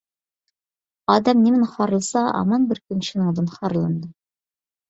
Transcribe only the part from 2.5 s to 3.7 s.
بىر كۈنى شۇنىڭدىن